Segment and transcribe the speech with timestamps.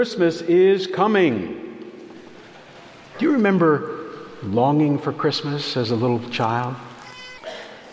[0.00, 1.76] Christmas is coming.
[3.18, 4.08] Do you remember
[4.42, 6.74] longing for Christmas as a little child?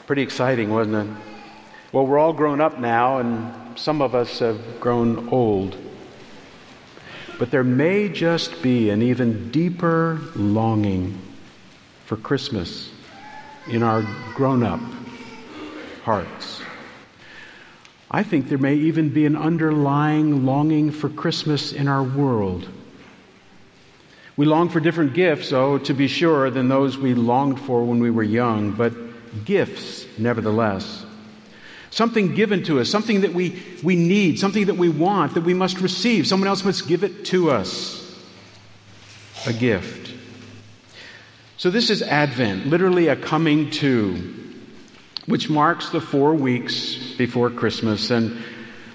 [0.05, 1.17] Pretty exciting, wasn't it?
[1.91, 5.75] Well, we're all grown up now, and some of us have grown old.
[7.39, 11.19] But there may just be an even deeper longing
[12.05, 12.89] for Christmas
[13.67, 14.79] in our grown up
[16.05, 16.61] hearts.
[18.09, 22.67] I think there may even be an underlying longing for Christmas in our world.
[24.37, 27.99] We long for different gifts, oh, to be sure, than those we longed for when
[27.99, 28.93] we were young, but
[29.43, 31.05] gifts nevertheless.
[31.89, 35.53] Something given to us, something that we, we need, something that we want, that we
[35.53, 36.27] must receive.
[36.27, 38.03] Someone else must give it to us.
[39.47, 40.13] A gift.
[41.57, 44.46] So, this is Advent, literally a coming to
[45.27, 48.09] which marks the four weeks before Christmas.
[48.11, 48.41] And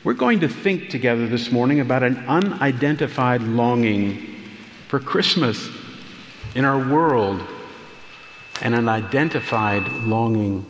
[0.02, 4.42] we're going to think together this morning about an unidentified longing
[4.88, 5.68] for Christmas
[6.54, 7.40] in our world
[8.62, 10.66] and an identified longing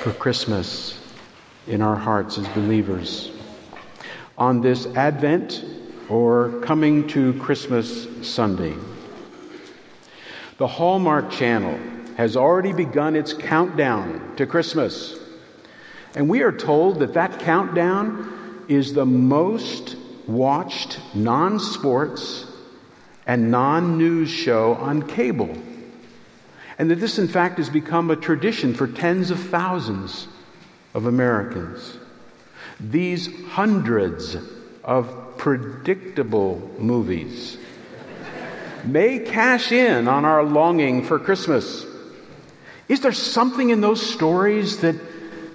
[0.00, 0.98] for Christmas
[1.66, 3.30] in our hearts as believers.
[4.38, 5.62] On this Advent
[6.08, 8.74] or coming to Christmas Sunday,
[10.56, 11.78] the Hallmark Channel
[12.16, 15.18] has already begun its countdown to Christmas.
[16.14, 22.46] And we are told that that countdown is the most watched non sports
[23.26, 25.54] and non news show on cable.
[26.78, 30.26] And that this, in fact, has become a tradition for tens of thousands
[30.94, 31.98] of Americans.
[32.80, 34.36] These hundreds
[34.84, 37.58] of predictable movies
[38.84, 41.84] may cash in on our longing for Christmas.
[42.88, 44.94] Is there something in those stories that,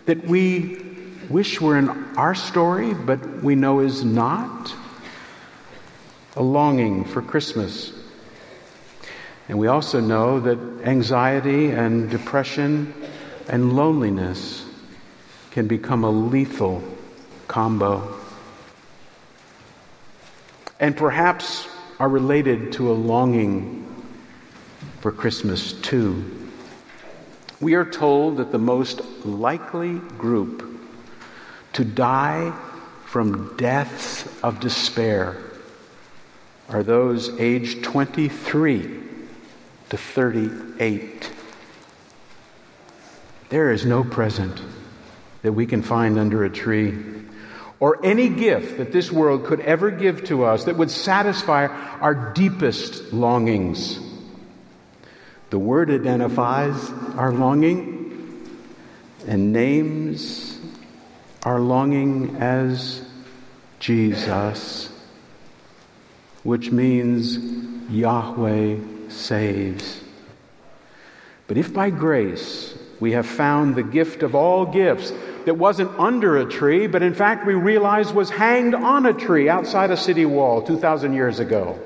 [0.05, 0.83] that we
[1.29, 4.73] wish were in our story, but we know is not?
[6.35, 7.93] A longing for Christmas.
[9.47, 12.93] And we also know that anxiety and depression
[13.49, 14.65] and loneliness
[15.51, 16.81] can become a lethal
[17.47, 18.17] combo.
[20.79, 21.67] And perhaps
[21.99, 23.85] are related to a longing
[25.01, 26.40] for Christmas too.
[27.61, 30.67] We are told that the most likely group
[31.73, 32.51] to die
[33.05, 35.37] from deaths of despair
[36.69, 38.99] are those aged 23
[39.89, 41.31] to 38.
[43.49, 44.59] There is no present
[45.43, 46.97] that we can find under a tree
[47.79, 52.33] or any gift that this world could ever give to us that would satisfy our
[52.33, 54.10] deepest longings.
[55.51, 58.47] The Word identifies our longing
[59.27, 60.57] and names
[61.43, 63.03] our longing as
[63.77, 64.89] Jesus,
[66.43, 67.37] which means
[67.91, 68.77] Yahweh
[69.09, 70.01] saves.
[71.47, 75.11] But if by grace we have found the gift of all gifts
[75.43, 79.49] that wasn't under a tree, but in fact we realize was hanged on a tree
[79.49, 81.77] outside a city wall 2,000 years ago,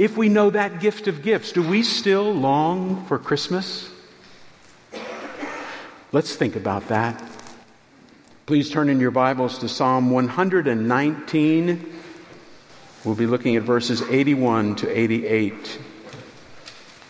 [0.00, 3.90] if we know that gift of gifts, do we still long for Christmas?
[6.10, 7.22] Let's think about that.
[8.46, 11.92] Please turn in your Bibles to Psalm 119.
[13.04, 15.78] We'll be looking at verses 81 to 88.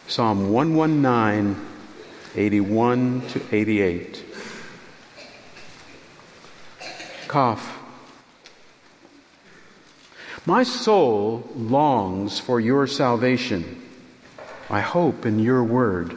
[0.08, 1.64] Psalm 119,
[2.34, 4.24] 81 to 88.
[7.28, 7.79] Kaf.
[10.46, 13.82] My soul longs for your salvation.
[14.70, 16.16] I hope in your word.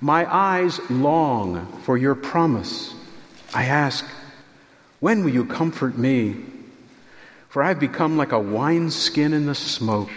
[0.00, 2.94] My eyes long for your promise.
[3.54, 4.04] I ask,
[5.00, 6.36] when will you comfort me?
[7.48, 10.10] For I've become like a wineskin in the smoke.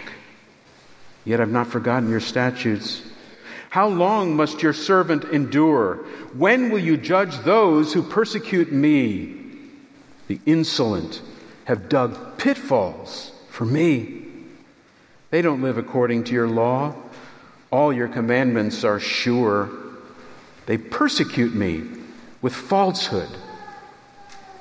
[1.24, 3.02] Yet I've not forgotten your statutes.
[3.70, 5.96] How long must your servant endure?
[6.34, 9.36] When will you judge those who persecute me?
[10.26, 11.22] The insolent
[11.68, 14.24] have dug pitfalls for me.
[15.28, 16.94] They don't live according to your law.
[17.70, 19.68] All your commandments are sure.
[20.64, 21.82] They persecute me
[22.40, 23.28] with falsehood.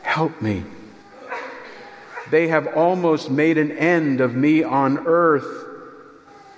[0.01, 0.65] Help me.
[2.29, 5.65] They have almost made an end of me on earth,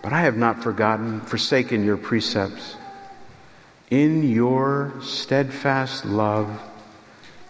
[0.02, 2.76] but I have not forgotten, forsaken your precepts.
[3.92, 6.60] In your steadfast love,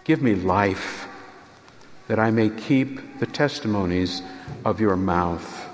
[0.04, 1.06] give me life,
[2.10, 4.20] that I may keep the testimonies
[4.64, 5.68] of your mouth.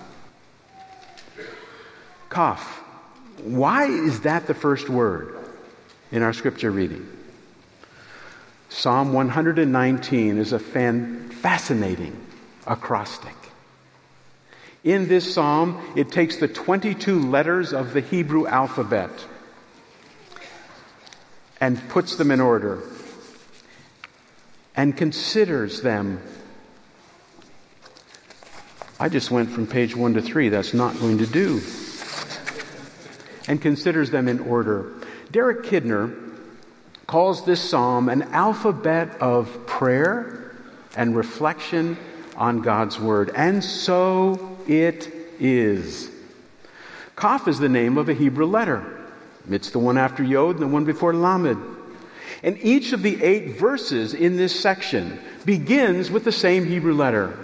[2.28, 2.82] Kaf.
[3.42, 5.34] Why is that the first word
[6.12, 7.08] in our scripture reading?
[8.68, 12.20] Psalm 119 is a fan, fascinating
[12.66, 13.34] acrostic.
[14.84, 19.24] In this psalm, it takes the 22 letters of the Hebrew alphabet
[21.62, 22.82] and puts them in order
[24.76, 26.20] and considers them.
[29.00, 30.48] I just went from page one to three.
[30.48, 31.60] That's not going to do.
[33.48, 34.92] And considers them in order.
[35.30, 36.14] Derek Kidner
[37.06, 40.52] calls this psalm an alphabet of prayer
[40.96, 41.96] and reflection
[42.36, 43.30] on God's word.
[43.34, 46.10] And so it is.
[47.16, 48.84] Kaf is the name of a Hebrew letter.
[49.48, 51.75] It's the one after Yod and the one before Lamed.
[52.42, 57.38] And each of the eight verses in this section begins with the same Hebrew letter.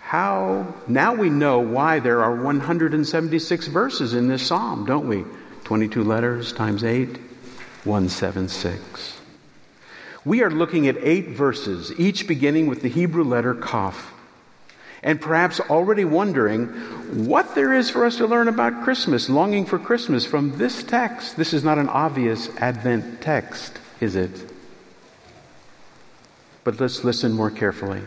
[0.00, 5.24] How, now we know why there are 176 verses in this psalm, don't we?
[5.64, 7.08] 22 letters times 8,
[7.84, 9.20] 176.
[10.24, 14.13] We are looking at eight verses, each beginning with the Hebrew letter Kaf.
[15.04, 16.68] And perhaps already wondering
[17.26, 21.36] what there is for us to learn about Christmas, longing for Christmas from this text.
[21.36, 24.50] This is not an obvious Advent text, is it?
[26.64, 28.00] But let's listen more carefully.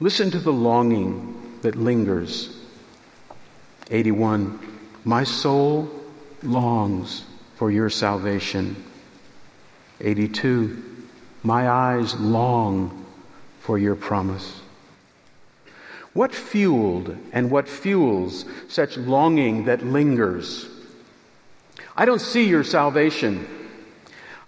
[0.00, 2.54] Listen to the longing that lingers.
[3.90, 4.60] 81.
[5.04, 5.90] My soul
[6.42, 7.24] longs
[7.56, 8.84] for your salvation.
[10.02, 10.84] 82.
[11.42, 13.06] My eyes long
[13.60, 14.60] for your promise.
[16.18, 20.66] What fueled and what fuels such longing that lingers?
[21.96, 23.46] I don't see your salvation.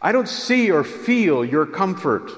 [0.02, 2.32] I don't see or feel your comfort.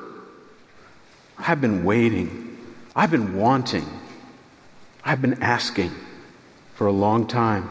[1.38, 2.58] I've been waiting.
[2.94, 3.87] I've been wanting.
[5.02, 5.93] I've been asking
[6.75, 7.70] for a long time.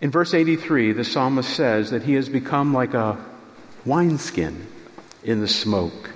[0.00, 3.18] In verse 83, the psalmist says that he has become like a
[3.84, 4.68] wineskin
[5.24, 6.12] in the smoke.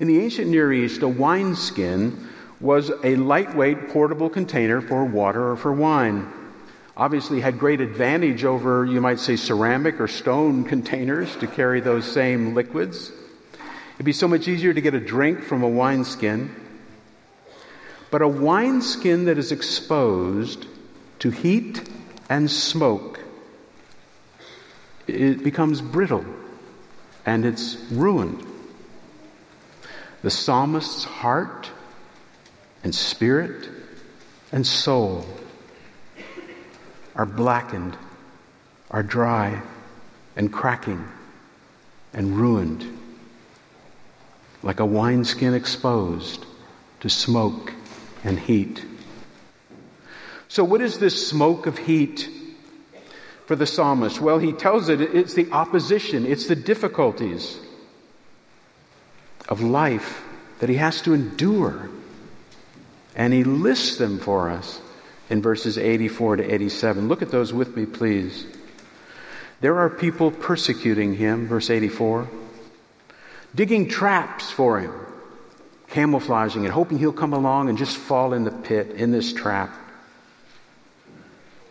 [0.00, 2.28] In the ancient Near East, a wineskin
[2.60, 6.32] was a lightweight portable container for water or for wine.
[6.96, 12.10] Obviously, had great advantage over, you might say, ceramic or stone containers to carry those
[12.10, 13.12] same liquids.
[13.94, 16.54] It'd be so much easier to get a drink from a wineskin.
[18.10, 20.66] But a wineskin that is exposed
[21.20, 21.88] to heat
[22.28, 23.20] and smoke,
[25.06, 26.24] it becomes brittle
[27.26, 28.53] and it's ruined.
[30.24, 31.70] The psalmist's heart
[32.82, 33.68] and spirit
[34.52, 35.26] and soul
[37.14, 37.94] are blackened,
[38.90, 39.60] are dry
[40.34, 41.06] and cracking
[42.14, 42.86] and ruined,
[44.62, 46.46] like a wineskin exposed
[47.00, 47.74] to smoke
[48.24, 48.82] and heat.
[50.48, 52.30] So, what is this smoke of heat
[53.44, 54.22] for the psalmist?
[54.22, 57.58] Well, he tells it it's the opposition, it's the difficulties
[59.48, 60.22] of life
[60.60, 61.90] that he has to endure.
[63.14, 64.80] And he lists them for us
[65.30, 67.08] in verses 84 to 87.
[67.08, 68.46] Look at those with me, please.
[69.60, 72.28] There are people persecuting him, verse 84,
[73.54, 74.92] digging traps for him,
[75.88, 79.72] camouflaging it, hoping he'll come along and just fall in the pit, in this trap.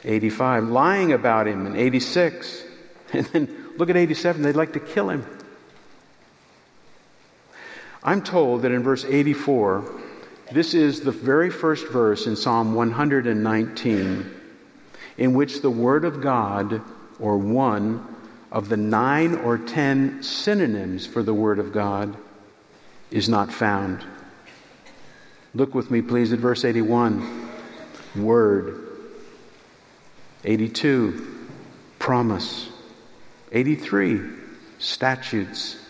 [0.05, 2.63] 85, lying about him in 86.
[3.13, 5.23] And then look at 87, they'd like to kill him.
[8.03, 10.01] I'm told that in verse 84,
[10.51, 14.39] this is the very first verse in Psalm 119
[15.17, 16.81] in which the Word of God,
[17.19, 18.05] or one
[18.51, 22.17] of the nine or ten synonyms for the Word of God,
[23.12, 24.03] is not found.
[25.53, 27.50] Look with me, please, at verse 81.
[28.15, 28.79] Word.
[30.43, 31.48] 82,
[32.00, 32.69] promise.
[33.51, 34.22] 83,
[34.79, 35.82] statutes.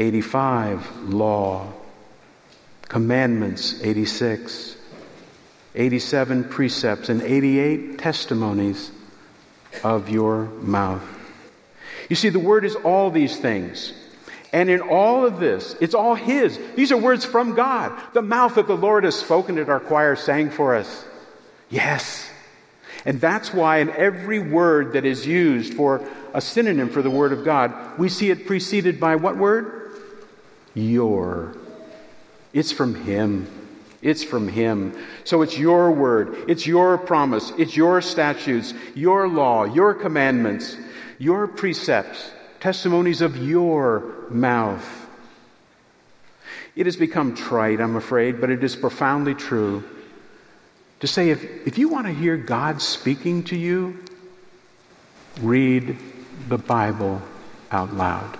[0.00, 1.70] 85, law.
[2.88, 4.76] Commandments, 86.
[5.74, 7.10] 87, precepts.
[7.10, 8.90] And 88, testimonies
[9.84, 11.02] of your mouth.
[12.08, 13.92] You see, the word is all these things.
[14.52, 16.58] And in all of this, it's all His.
[16.74, 17.92] These are words from God.
[18.14, 21.04] The mouth that the Lord has spoken at our choir sang for us.
[21.68, 22.28] Yes.
[23.04, 26.04] And that's why in every word that is used for
[26.34, 29.79] a synonym for the Word of God, we see it preceded by what word?
[30.74, 31.56] Your.
[32.52, 33.48] It's from Him.
[34.02, 34.96] It's from Him.
[35.24, 40.76] So it's your word, it's your promise, it's your statutes, your law, your commandments,
[41.18, 45.06] your precepts, testimonies of your mouth.
[46.76, 49.84] It has become trite, I'm afraid, but it is profoundly true
[51.00, 54.02] to say if, if you want to hear God speaking to you,
[55.40, 55.96] read
[56.48, 57.20] the Bible
[57.70, 58.38] out loud.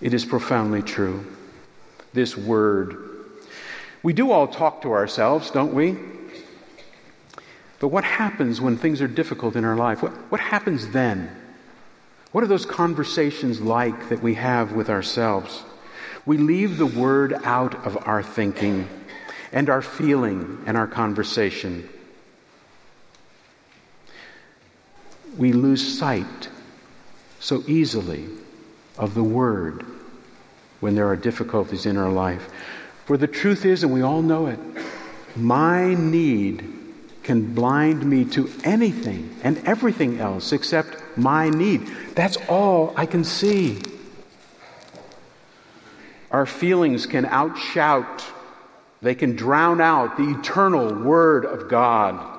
[0.00, 1.24] It is profoundly true.
[2.12, 2.96] This word.
[4.02, 5.96] We do all talk to ourselves, don't we?
[7.78, 10.02] But what happens when things are difficult in our life?
[10.02, 11.30] What, what happens then?
[12.32, 15.62] What are those conversations like that we have with ourselves?
[16.24, 18.88] We leave the word out of our thinking
[19.52, 21.88] and our feeling and our conversation.
[25.36, 26.48] We lose sight
[27.38, 28.26] so easily
[28.98, 29.84] of the word
[30.80, 32.48] when there are difficulties in our life.
[33.06, 34.58] For the truth is, and we all know it,
[35.36, 36.72] my need
[37.22, 41.86] can blind me to anything and everything else except my need.
[42.14, 43.80] That's all I can see.
[46.30, 48.24] Our feelings can outshout,
[49.02, 52.34] they can drown out the eternal Word of God.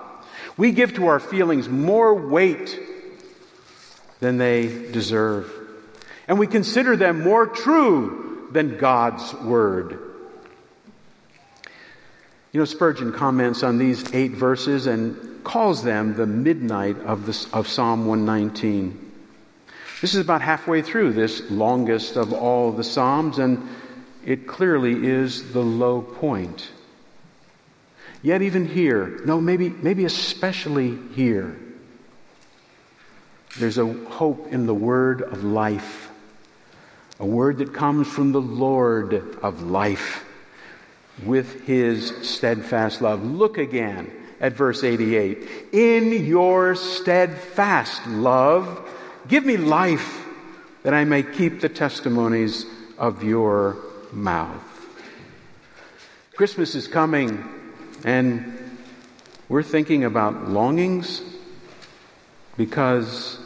[0.56, 2.80] We give to our feelings more weight
[4.20, 5.57] than they deserve.
[6.27, 10.00] And we consider them more true than God's Word.
[12.51, 17.48] You know, Spurgeon comments on these eight verses and calls them the midnight of, the,
[17.57, 19.12] of Psalm 119.
[20.01, 23.67] This is about halfway through this longest of all the Psalms, and
[24.25, 26.72] it clearly is the low point.
[28.22, 31.57] Yet, even here, no, maybe, maybe especially here,
[33.57, 36.07] there's a hope in the word of life,
[37.19, 40.24] a word that comes from the Lord of life
[41.24, 43.24] with his steadfast love.
[43.24, 45.47] Look again at verse 88.
[45.71, 48.88] In your steadfast love,
[49.27, 50.25] give me life
[50.83, 52.65] that I may keep the testimonies
[53.00, 53.77] of your
[54.12, 54.63] mouth.
[56.36, 57.43] Christmas is coming,
[58.03, 58.77] and
[59.50, 61.24] we're thinking about longings
[62.57, 63.39] because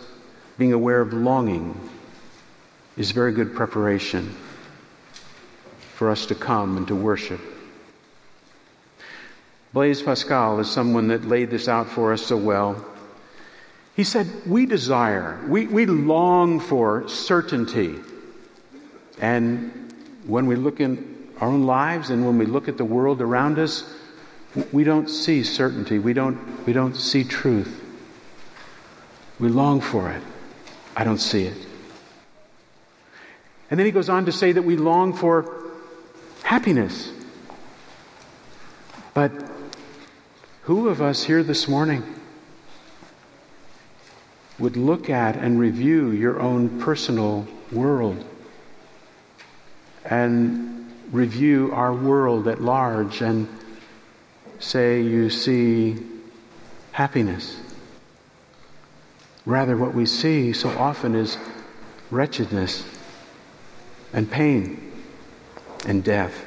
[0.57, 1.89] being aware of longing
[3.01, 4.29] is very good preparation
[5.95, 7.41] for us to come and to worship.
[9.73, 12.85] Blaise Pascal is someone that laid this out for us so well.
[13.95, 17.95] He said, We desire, we, we long for certainty.
[19.19, 19.91] And
[20.27, 23.57] when we look in our own lives and when we look at the world around
[23.57, 23.83] us,
[24.71, 25.97] we don't see certainty.
[25.97, 27.81] We don't, we don't see truth.
[29.39, 30.21] We long for it.
[30.95, 31.70] I don't see it.
[33.71, 35.71] And then he goes on to say that we long for
[36.43, 37.09] happiness.
[39.13, 39.31] But
[40.63, 42.03] who of us here this morning
[44.59, 48.25] would look at and review your own personal world
[50.03, 53.47] and review our world at large and
[54.59, 55.95] say you see
[56.91, 57.57] happiness?
[59.45, 61.37] Rather, what we see so often is
[62.11, 62.83] wretchedness
[64.13, 64.91] and pain
[65.85, 66.45] and death.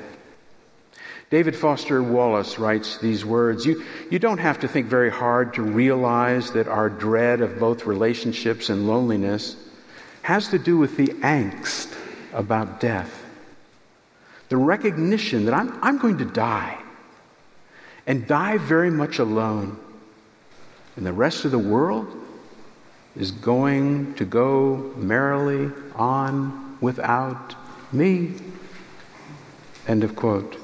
[1.30, 5.62] David Foster Wallace writes these words you, you don't have to think very hard to
[5.62, 9.56] realize that our dread of both relationships and loneliness
[10.22, 11.96] has to do with the angst
[12.32, 13.22] about death.
[14.48, 16.78] The recognition that I'm, I'm going to die
[18.06, 19.78] and die very much alone.
[20.96, 22.06] And the rest of the world
[23.16, 27.56] is going to go merrily on without
[27.92, 28.34] me.
[29.88, 30.56] End of quote.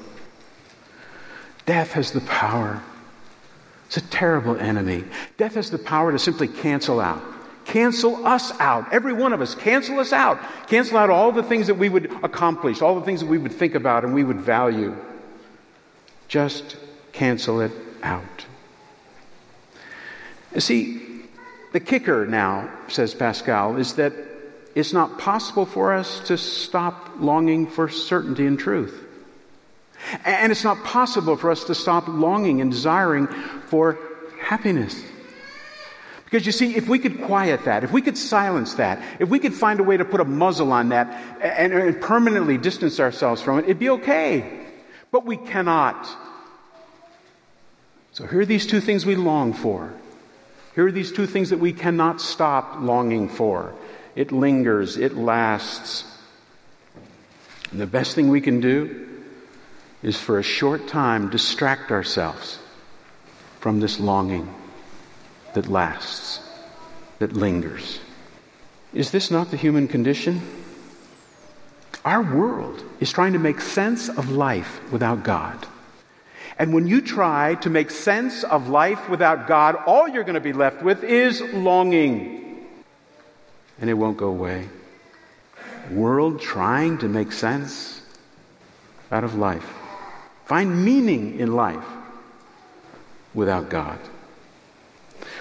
[1.65, 2.81] Death has the power.
[3.87, 5.03] It's a terrible enemy.
[5.35, 7.21] Death has the power to simply cancel out.
[7.65, 8.91] Cancel us out.
[8.93, 9.53] Every one of us.
[9.53, 10.39] Cancel us out.
[10.67, 13.51] Cancel out all the things that we would accomplish, all the things that we would
[13.51, 14.95] think about and we would value.
[16.27, 16.77] Just
[17.11, 18.45] cancel it out.
[20.55, 21.23] You see,
[21.71, 24.13] the kicker now, says Pascal, is that
[24.75, 29.07] it's not possible for us to stop longing for certainty and truth.
[30.25, 33.27] And it's not possible for us to stop longing and desiring
[33.67, 33.99] for
[34.39, 35.03] happiness.
[36.31, 39.37] Because you see, if we could quiet that, if we could silence that, if we
[39.37, 41.07] could find a way to put a muzzle on that
[41.41, 44.65] and, and permanently distance ourselves from it, it'd be okay.
[45.11, 46.09] But we cannot.
[48.13, 49.93] So here are these two things we long for.
[50.73, 53.73] Here are these two things that we cannot stop longing for.
[54.15, 56.05] It lingers, it lasts.
[57.71, 59.07] And the best thing we can do
[60.03, 62.59] is for a short time distract ourselves
[63.59, 64.53] from this longing
[65.53, 66.39] that lasts,
[67.19, 67.99] that lingers.
[68.93, 70.41] Is this not the human condition?
[72.03, 75.67] Our world is trying to make sense of life without God.
[76.57, 80.41] And when you try to make sense of life without God, all you're going to
[80.41, 82.50] be left with is longing.
[83.81, 84.69] And it won't go away.
[85.91, 88.01] World trying to make sense
[89.11, 89.67] out of life.
[90.45, 91.85] Find meaning in life
[93.33, 93.99] without God.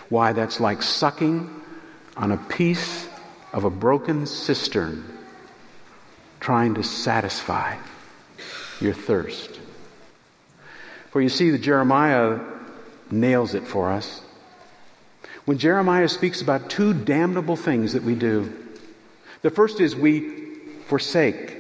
[0.09, 1.49] Why, that's like sucking
[2.17, 3.09] on a piece
[3.53, 5.05] of a broken cistern,
[6.41, 7.77] trying to satisfy
[8.81, 9.61] your thirst.
[11.11, 12.41] For you see, the Jeremiah
[13.11, 14.23] nails it for us.
[15.45, 18.53] When Jeremiah speaks about two damnable things that we do,
[19.43, 20.55] the first is we
[20.87, 21.57] forsake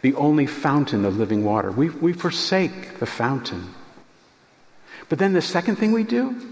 [0.00, 1.70] the only fountain of living water.
[1.70, 3.72] We, we forsake the fountain.
[5.08, 6.48] But then the second thing we do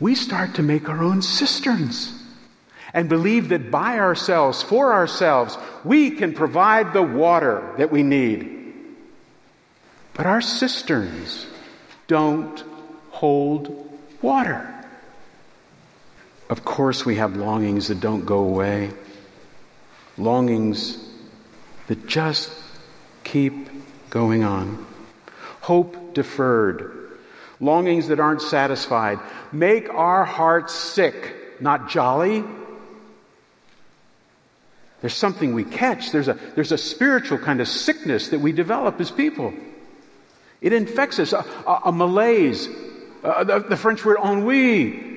[0.00, 2.12] we start to make our own cisterns
[2.92, 8.74] and believe that by ourselves, for ourselves, we can provide the water that we need.
[10.14, 11.46] But our cisterns
[12.08, 12.64] don't
[13.10, 14.71] hold water.
[16.52, 18.90] Of course, we have longings that don't go away,
[20.18, 20.98] longings
[21.86, 22.52] that just
[23.24, 23.54] keep
[24.10, 24.84] going on.
[25.62, 26.92] Hope deferred
[27.58, 29.18] longings that aren't satisfied,
[29.50, 32.44] make our hearts sick, not jolly.
[35.00, 36.12] There's something we catch.
[36.12, 39.54] There's a, there's a spiritual kind of sickness that we develop as people.
[40.60, 41.32] It infects us.
[41.32, 42.68] A, a, a malaise.
[43.24, 45.11] Uh, the, the French word ennui,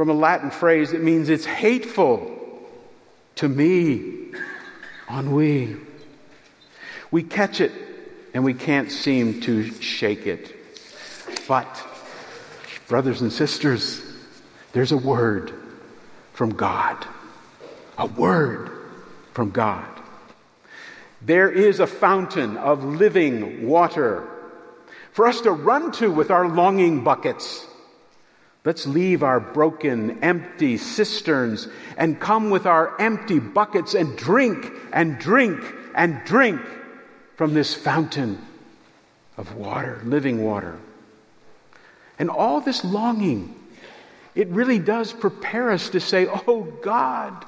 [0.00, 2.34] from a Latin phrase that means it's hateful
[3.34, 4.30] to me.
[5.10, 5.76] Ennui.
[7.10, 7.70] We catch it
[8.32, 10.56] and we can't seem to shake it.
[11.46, 11.86] But,
[12.88, 14.02] brothers and sisters,
[14.72, 15.52] there's a word
[16.32, 17.06] from God.
[17.98, 18.70] A word
[19.34, 19.84] from God.
[21.20, 24.26] There is a fountain of living water
[25.12, 27.66] for us to run to with our longing buckets.
[28.64, 35.18] Let's leave our broken, empty cisterns and come with our empty buckets and drink and
[35.18, 35.62] drink
[35.94, 36.60] and drink
[37.36, 38.38] from this fountain
[39.38, 40.78] of water, living water.
[42.18, 43.54] And all this longing,
[44.34, 47.46] it really does prepare us to say, Oh God,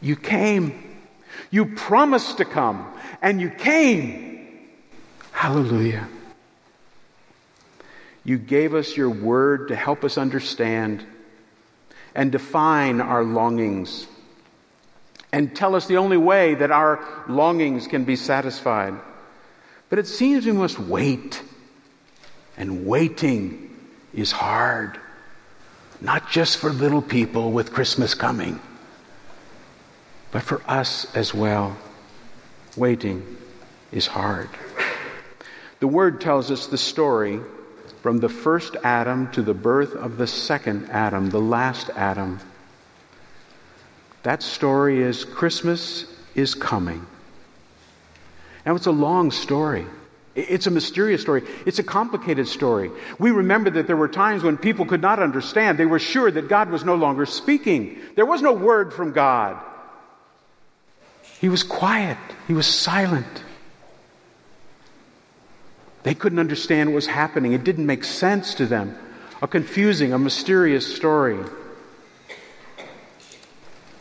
[0.00, 0.82] you came.
[1.50, 2.92] You promised to come,
[3.22, 4.68] and you came.
[5.32, 6.08] Hallelujah.
[8.26, 11.06] You gave us your word to help us understand
[12.12, 14.08] and define our longings
[15.32, 18.94] and tell us the only way that our longings can be satisfied.
[19.88, 21.40] But it seems we must wait
[22.56, 23.76] and waiting
[24.12, 24.98] is hard.
[26.00, 28.60] Not just for little people with Christmas coming,
[30.32, 31.76] but for us as well.
[32.76, 33.36] Waiting
[33.92, 34.48] is hard.
[35.78, 37.40] The Word tells us the story
[38.06, 42.38] from the first Adam to the birth of the second Adam, the last Adam.
[44.22, 47.04] That story is Christmas is coming.
[48.64, 49.86] Now, it's a long story.
[50.36, 51.42] It's a mysterious story.
[51.66, 52.92] It's a complicated story.
[53.18, 55.76] We remember that there were times when people could not understand.
[55.76, 57.98] They were sure that God was no longer speaking.
[58.14, 59.60] There was no word from God.
[61.40, 62.18] He was quiet.
[62.46, 63.42] He was silent.
[66.06, 67.52] They couldn't understand what was happening.
[67.52, 68.96] It didn't make sense to them.
[69.42, 71.36] A confusing, a mysterious story.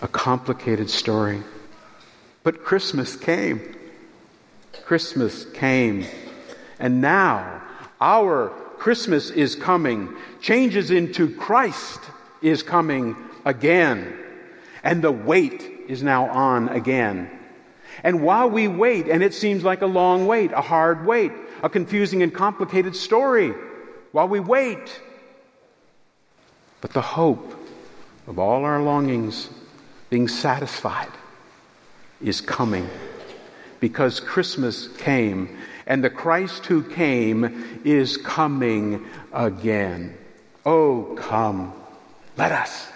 [0.03, 1.41] A complicated story.
[2.43, 3.75] But Christmas came.
[4.83, 6.05] Christmas came.
[6.77, 7.63] And now,
[7.99, 12.01] our Christmas is coming, changes into Christ
[12.39, 13.15] is coming
[13.45, 14.15] again.
[14.83, 17.31] And the wait is now on again.
[18.03, 21.31] And while we wait, and it seems like a long wait, a hard wait,
[21.63, 23.53] a confusing and complicated story,
[24.11, 25.01] while we wait,
[26.81, 27.53] but the hope
[28.27, 29.49] of all our longings
[30.09, 31.09] being satisfied
[32.21, 32.89] is coming
[33.79, 40.17] because Christmas came and the Christ who came is coming again.
[40.65, 41.73] Oh, come,
[42.37, 42.87] let us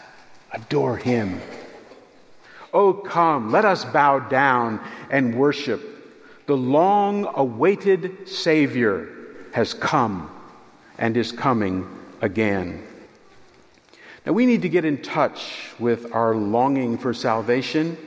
[0.51, 1.39] adore him.
[2.73, 5.81] Oh, come, let us bow down and worship.
[6.49, 9.07] The long awaited Savior
[9.53, 10.31] has come
[10.97, 11.87] and is coming
[12.21, 12.87] again.
[14.25, 17.97] Now, we need to get in touch with our longing for salvation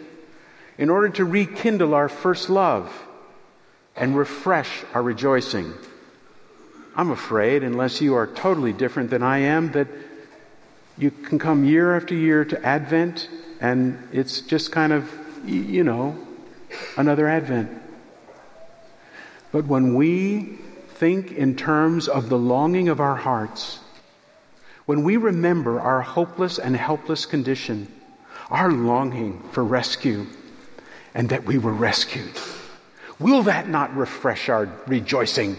[0.76, 2.92] in order to rekindle our first love
[3.94, 5.72] and refresh our rejoicing.
[6.96, 9.86] I'm afraid, unless you are totally different than I am, that
[10.98, 13.28] you can come year after year to Advent
[13.60, 15.08] and it's just kind of,
[15.46, 16.18] you know,
[16.96, 17.78] another Advent.
[19.52, 20.58] But when we
[20.94, 23.80] think in terms of the longing of our hearts,
[24.86, 27.86] when we remember our hopeless and helpless condition,
[28.50, 30.26] our longing for rescue,
[31.14, 32.32] and that we were rescued,
[33.18, 35.56] will that not refresh our rejoicing?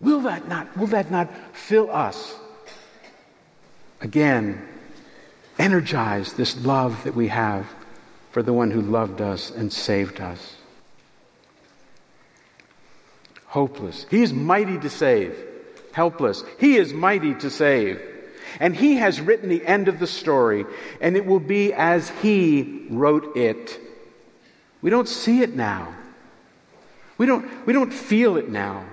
[0.00, 2.36] Will that not, will that not fill us
[4.00, 4.66] again,
[5.58, 7.66] energize this love that we have
[8.32, 10.56] for the one who loved us and saved us?
[13.50, 14.06] Hopeless.
[14.08, 15.36] He is mighty to save.
[15.90, 16.44] Helpless.
[16.60, 18.00] He is mighty to save.
[18.60, 20.66] And he has written the end of the story,
[21.00, 23.80] and it will be as he wrote it.
[24.82, 25.92] We don't see it now.
[27.18, 28.84] We don't, we don't feel it now.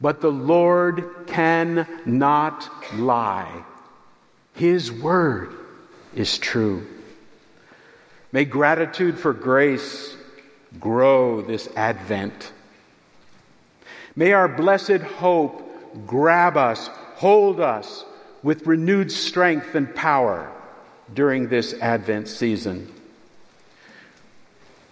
[0.00, 3.64] But the Lord cannot lie.
[4.54, 5.52] His word
[6.14, 6.86] is true.
[8.32, 10.16] May gratitude for grace
[10.80, 12.50] grow this Advent.
[14.14, 18.04] May our blessed hope grab us, hold us
[18.42, 20.50] with renewed strength and power
[21.14, 22.92] during this Advent season.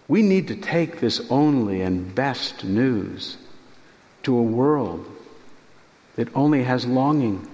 [0.08, 3.36] We need to take this only and best news
[4.22, 5.06] to a world
[6.16, 7.46] that only has longing.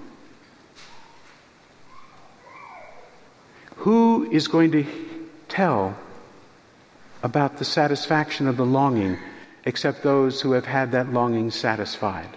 [3.76, 4.86] Who is going to
[5.48, 5.96] tell
[7.22, 9.18] about the satisfaction of the longing
[9.66, 12.28] except those who have had that longing satisfied?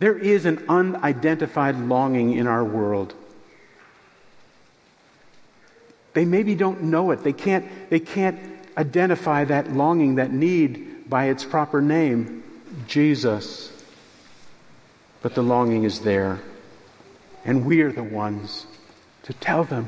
[0.00, 3.14] There is an unidentified longing in our world.
[6.12, 7.22] They maybe don't know it.
[7.22, 8.38] They can't, they can't
[8.76, 12.42] identify that longing, that need by its proper name,
[12.88, 13.70] Jesus.
[15.22, 16.40] But the longing is there,
[17.44, 18.66] and we are the ones
[19.22, 19.86] to tell them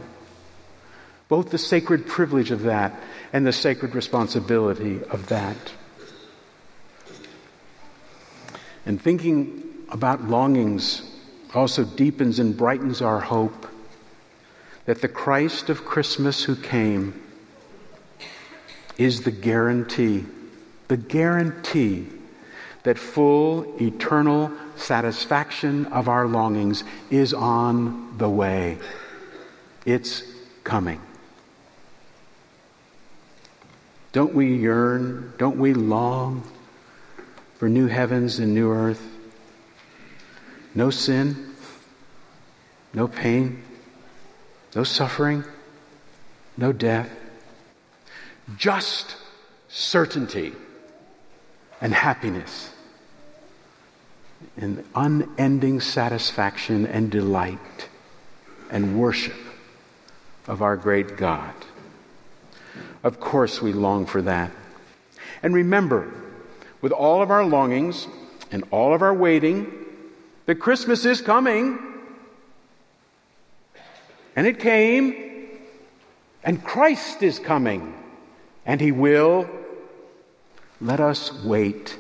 [1.34, 2.96] both the sacred privilege of that
[3.32, 5.56] and the sacred responsibility of that.
[8.86, 11.02] And thinking about longings
[11.52, 13.66] also deepens and brightens our hope
[14.84, 17.20] that the Christ of Christmas who came
[18.96, 20.26] is the guarantee
[20.86, 22.06] the guarantee
[22.84, 28.78] that full eternal satisfaction of our longings is on the way.
[29.84, 30.22] It's
[30.62, 31.00] coming.
[34.14, 36.44] Don't we yearn, don't we long
[37.58, 39.04] for new heavens and new earth?
[40.72, 41.52] No sin,
[42.92, 43.60] no pain,
[44.76, 45.42] no suffering,
[46.56, 47.10] no death,
[48.56, 49.16] just
[49.66, 50.52] certainty
[51.80, 52.72] and happiness
[54.56, 57.88] and unending satisfaction and delight
[58.70, 59.34] and worship
[60.46, 61.52] of our great God.
[63.04, 64.50] Of course, we long for that.
[65.42, 66.10] And remember,
[66.80, 68.08] with all of our longings
[68.50, 69.70] and all of our waiting,
[70.46, 71.78] that Christmas is coming.
[74.34, 75.50] And it came.
[76.42, 77.94] And Christ is coming.
[78.64, 79.48] And He will
[80.80, 81.98] let us wait.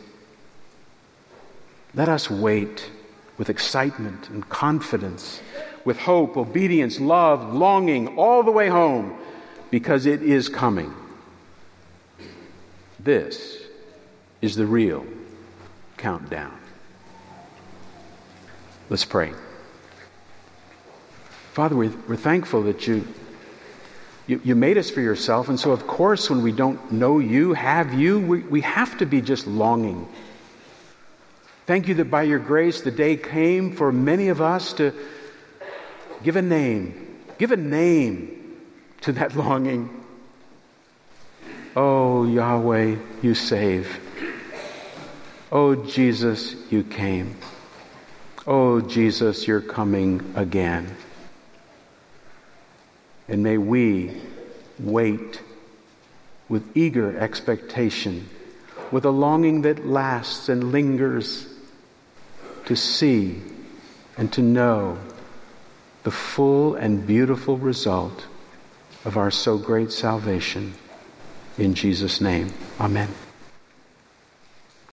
[1.94, 2.90] Let us wait
[3.36, 5.42] with excitement and confidence,
[5.84, 9.18] with hope, obedience, love, longing, all the way home,
[9.74, 10.94] because it is coming.
[13.00, 13.60] This
[14.40, 15.04] is the real
[15.96, 16.56] countdown.
[18.88, 19.32] Let's pray.
[21.54, 23.04] Father, we're, we're thankful that you
[24.28, 27.52] you, you, made us for yourself, and so of course, when we don't know you,
[27.52, 30.08] have you, we, we have to be just longing.
[31.66, 34.92] Thank you that by your grace, the day came for many of us to
[36.22, 38.43] give a name, give a name
[39.04, 39.90] to that longing.
[41.76, 44.00] Oh, Yahweh, you save.
[45.52, 47.36] Oh, Jesus, you came.
[48.46, 50.96] Oh, Jesus, you're coming again.
[53.28, 54.22] And may we
[54.78, 55.42] wait
[56.48, 58.26] with eager expectation,
[58.90, 61.46] with a longing that lasts and lingers,
[62.64, 63.42] to see
[64.16, 64.98] and to know
[66.04, 68.28] the full and beautiful result
[69.04, 70.74] of our so great salvation.
[71.58, 72.48] In Jesus' name,
[72.80, 73.23] amen.